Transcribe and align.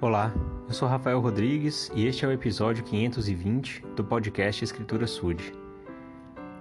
Olá, 0.00 0.32
eu 0.68 0.72
sou 0.72 0.86
Rafael 0.86 1.18
Rodrigues 1.18 1.90
e 1.92 2.06
este 2.06 2.24
é 2.24 2.28
o 2.28 2.30
episódio 2.30 2.84
520 2.84 3.84
do 3.96 4.04
podcast 4.04 4.62
Escritura 4.62 5.08
Sud. 5.08 5.52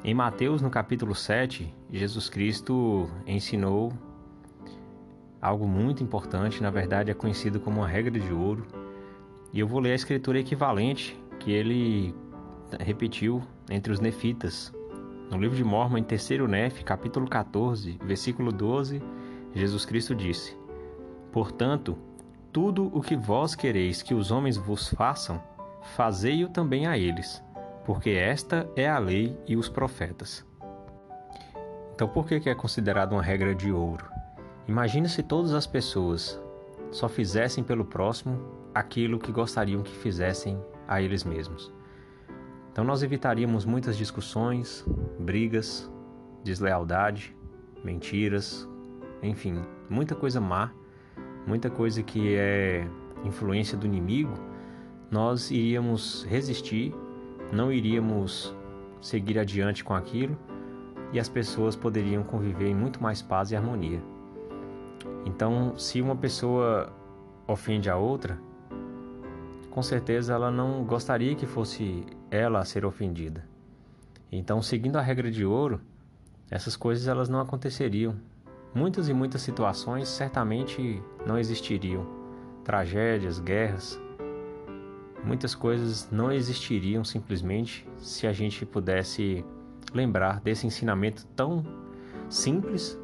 Em 0.03 0.11
Mateus, 0.11 0.59
no 0.59 0.71
capítulo 0.71 1.13
7, 1.13 1.71
Jesus 1.92 2.29
Cristo 2.29 3.08
ensinou 3.27 3.93
algo 5.39 5.67
muito 5.67 6.01
importante, 6.01 6.63
na 6.63 6.71
verdade 6.71 7.11
é 7.11 7.13
conhecido 7.13 7.59
como 7.59 7.81
uma 7.81 7.87
regra 7.87 8.20
de 8.20 8.34
ouro, 8.34 8.66
e 9.54 9.60
eu 9.60 9.68
vou 9.68 9.82
ler 9.82 9.92
a 9.92 9.96
escritura 9.96 10.40
equivalente 10.40 11.16
que 11.40 11.52
ele 11.52 12.16
repetiu 12.80 13.44
entre 13.70 13.94
os 13.94 14.00
nefitas. 14.00 14.74
No 15.30 15.38
livro 15.38 15.56
de 15.56 15.64
Mormon, 15.64 16.00
em 16.00 16.04
terceiro 16.04 16.48
Nef, 16.48 16.84
capítulo 16.84 17.30
14, 17.30 18.00
versículo 18.04 18.52
12, 18.52 19.00
Jesus 19.54 19.86
Cristo 19.86 20.16
disse: 20.16 20.58
Portanto, 21.32 21.96
tudo 22.52 22.91
o 22.93 23.02
que 23.02 23.16
vós 23.16 23.55
quereis 23.55 24.02
que 24.02 24.13
os 24.13 24.31
homens 24.31 24.58
vos 24.58 24.90
façam, 24.90 25.41
fazei-o 25.95 26.49
também 26.49 26.88
a 26.88 26.98
eles, 26.98 27.44
porque 27.85 28.09
esta 28.12 28.70
é 28.76 28.88
a 28.88 28.98
lei 28.98 29.38
e 29.48 29.55
os 29.55 29.70
profetas. 29.70 30.45
Então, 31.94 32.08
por 32.08 32.27
que 32.27 32.49
é 32.49 32.55
considerado 32.55 33.13
uma 33.13 33.23
regra 33.23 33.55
de 33.55 33.72
ouro? 33.72 34.05
Imagine 34.67 35.09
se 35.09 35.23
todas 35.23 35.53
as 35.53 35.66
pessoas 35.66 36.39
só 36.91 37.09
fizessem 37.09 37.63
pelo 37.63 37.86
próximo 37.86 38.39
aquilo 38.73 39.17
que 39.17 39.31
gostariam 39.31 39.81
que 39.81 39.95
fizessem 39.95 40.59
a 40.88 41.02
eles 41.02 41.23
mesmos. 41.23 41.73
Então, 42.72 42.84
nós 42.84 43.02
evitaríamos 43.02 43.66
muitas 43.66 43.98
discussões, 43.98 44.86
brigas, 45.20 45.91
deslealdade, 46.44 47.36
mentiras, 47.84 48.67
enfim, 49.23 49.61
muita 49.89 50.14
coisa 50.14 50.39
má 50.39 50.72
muita 51.48 51.70
coisa 51.70 52.04
que 52.04 52.36
é 52.36 52.86
influência 53.24 53.78
do 53.78 53.86
inimigo, 53.88 54.34
nós 55.10 55.50
iríamos 55.50 56.26
resistir, 56.26 56.94
não 57.52 57.72
iríamos 57.72 58.54
seguir 59.02 59.39
adiante 59.39 59.84
com 59.84 59.94
aquilo 59.94 60.38
e 61.14 61.20
as 61.20 61.30
pessoas 61.30 61.76
poderiam 61.76 62.22
conviver 62.22 62.67
em 62.67 62.76
muito 62.76 63.02
mais 63.02 63.22
paz 63.22 63.52
e 63.52 63.56
harmonia. 63.56 64.04
Então, 65.26 65.78
se 65.78 66.02
uma 66.02 66.16
pessoa 66.16 66.94
ofende 67.48 67.89
a 67.89 67.95
outra, 67.95 68.38
com 69.72 69.82
certeza 69.82 70.34
ela 70.34 70.52
não 70.52 70.84
gostaria 70.84 71.36
que 71.36 71.45
fosse 71.45 72.06
ela 72.30 72.59
a 72.59 72.66
ser 72.66 72.86
ofendida. 72.86 73.45
Então, 74.30 74.61
seguindo 74.61 74.98
a 74.98 75.02
regra 75.02 75.32
de 75.32 75.45
ouro, 75.45 75.80
essas 76.52 76.76
coisas 76.76 77.08
elas 77.08 77.30
não 77.30 77.39
aconteceriam, 77.39 78.16
muitas 78.73 79.10
e 79.10 79.14
muitas 79.14 79.42
situações 79.42 80.08
certamente 80.08 81.02
não 81.26 81.38
existiriam. 81.38 82.06
Tragédias, 82.64 83.40
guerras, 83.40 84.00
muitas 85.23 85.56
coisas 85.56 86.10
não 86.12 86.32
existiriam 86.32 87.04
simplesmente 87.04 87.88
se 87.98 88.28
a 88.28 88.34
gente 88.34 88.66
pudesse 88.66 89.44
lembrar 89.94 90.40
desse 90.40 90.68
ensinamento 90.68 91.26
tão 91.28 91.66
simples, 92.30 93.00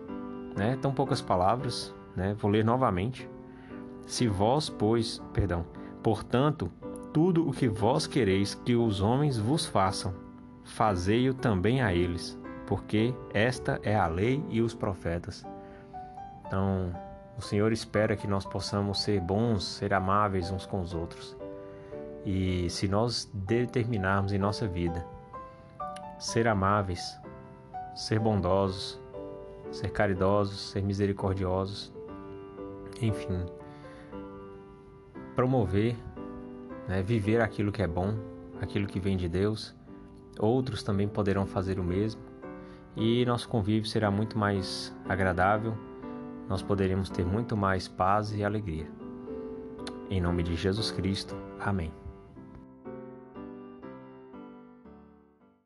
né? 0.55 0.77
Tão 0.81 0.93
poucas 0.93 1.21
palavras, 1.21 1.93
né? 2.15 2.33
Vou 2.39 2.51
ler 2.51 2.63
novamente. 2.63 3.29
Se 4.05 4.27
vós, 4.27 4.69
pois, 4.69 5.21
perdão, 5.33 5.65
portanto, 6.01 6.71
tudo 7.13 7.47
o 7.47 7.53
que 7.53 7.67
vós 7.67 8.05
quereis 8.07 8.53
que 8.53 8.75
os 8.75 9.01
homens 9.01 9.37
vos 9.37 9.65
façam, 9.65 10.13
fazei-o 10.63 11.33
também 11.33 11.81
a 11.81 11.93
eles, 11.93 12.39
porque 12.67 13.13
esta 13.33 13.79
é 13.83 13.95
a 13.95 14.07
lei 14.07 14.43
e 14.49 14.61
os 14.61 14.73
profetas. 14.73 15.45
Então, 16.45 16.93
o 17.37 17.41
Senhor 17.41 17.71
espera 17.71 18.15
que 18.15 18.27
nós 18.27 18.45
possamos 18.45 19.01
ser 19.01 19.19
bons, 19.19 19.63
ser 19.63 19.93
amáveis 19.93 20.51
uns 20.51 20.65
com 20.65 20.81
os 20.81 20.93
outros. 20.93 21.35
E 22.25 22.69
se 22.69 22.87
nós 22.87 23.29
determinarmos 23.33 24.31
em 24.31 24.37
nossa 24.37 24.67
vida 24.67 25.05
ser 26.19 26.47
amáveis, 26.47 27.19
ser 27.95 28.19
bondosos, 28.19 29.01
ser 29.71 29.89
caridosos, 29.89 30.71
ser 30.71 30.81
misericordiosos, 30.81 31.91
enfim, 33.01 33.45
promover, 35.35 35.97
né, 36.87 37.01
viver 37.01 37.41
aquilo 37.41 37.71
que 37.71 37.81
é 37.81 37.87
bom, 37.87 38.13
aquilo 38.61 38.87
que 38.87 38.99
vem 38.99 39.17
de 39.17 39.27
Deus, 39.27 39.75
outros 40.39 40.83
também 40.83 41.07
poderão 41.07 41.45
fazer 41.45 41.79
o 41.79 41.83
mesmo 41.83 42.21
e 42.95 43.25
nosso 43.25 43.49
convívio 43.49 43.89
será 43.89 44.11
muito 44.11 44.37
mais 44.37 44.95
agradável 45.09 45.75
nós 46.47 46.61
poderemos 46.61 47.09
ter 47.09 47.25
muito 47.25 47.55
mais 47.55 47.87
paz 47.87 48.33
e 48.33 48.43
alegria. 48.43 48.89
Em 50.09 50.21
nome 50.21 50.43
de 50.43 50.55
Jesus 50.55 50.91
Cristo. 50.91 51.35
Amém. 51.59 52.02